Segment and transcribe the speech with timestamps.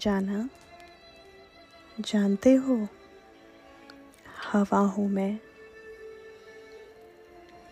[0.00, 0.48] जाना।
[2.00, 2.88] जानते हो,
[4.52, 5.36] हवा हूँ मैं।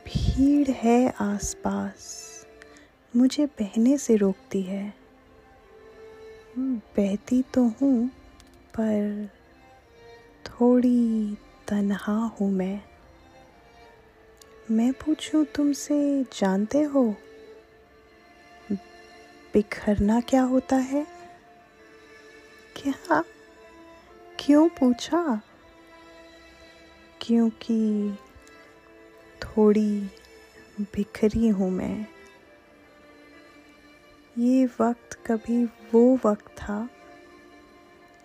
[0.07, 2.05] भीड़ है आसपास,
[3.17, 4.95] मुझे बहने से रोकती है।
[6.59, 8.09] बहती तो हूँ,
[8.71, 9.29] पर
[10.47, 11.35] थोड़ी
[11.69, 12.81] तन्हा हूँ मैं।
[14.71, 17.17] मैं पूछूँ, तुमसे जानते हो,
[19.55, 21.22] बिखरना क्या होता है?
[22.77, 23.25] क्या?
[24.39, 25.41] क्यों पूछा?
[27.21, 28.13] क्योंकि
[29.43, 30.01] थोड़ी
[30.81, 32.07] बिखरी हूँ मैं।
[34.39, 36.89] ये वक्त कभी वो वक्त था,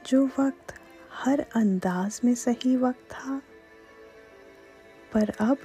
[0.07, 0.73] जो वक्त
[1.13, 3.41] हर अंदाज में सही वक्त था।
[5.13, 5.57] पर अब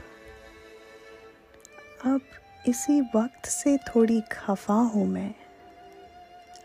[2.04, 2.20] अब
[2.68, 5.34] इसी वक्त से थोड़ी खफा हूँ मैं।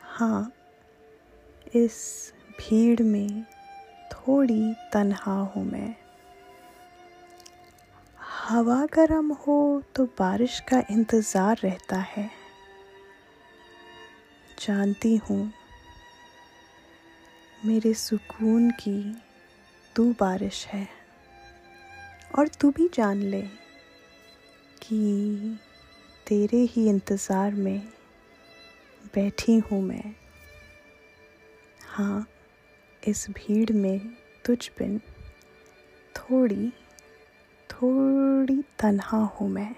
[0.02, 0.54] हाँ
[1.76, 3.44] इस भीड़ में
[4.12, 5.96] थोड़ी तन्हा हूँ मैं।
[8.44, 12.30] हवा गर्म हो तो बारिश का इंतज़ार रहता है।
[14.58, 15.52] जानती हूँ,
[17.66, 19.02] मेरे सुकून की
[19.96, 20.88] तू बारिश है।
[22.38, 23.42] और तू भी जान ले
[24.81, 25.58] कि
[26.28, 27.80] तेरे ही इंतज़ार में
[29.16, 30.16] बैठी हूँ मैं।
[31.98, 32.28] हाँ
[33.08, 34.00] इस भीड़ में
[34.45, 35.00] तुझ बिन
[36.16, 36.73] थोड़ी
[37.72, 39.76] थोड़ी तन्हा हूँ मैं।